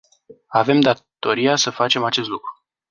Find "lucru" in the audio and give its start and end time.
2.29-2.51